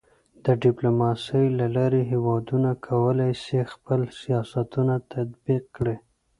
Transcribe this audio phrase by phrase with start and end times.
[0.45, 5.95] د ډيپلوماسۍ له لارې هېوادونه کولی سي خپل سیاستونه تطبیق کړي.